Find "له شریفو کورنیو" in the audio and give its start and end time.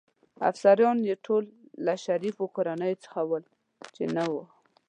1.85-3.01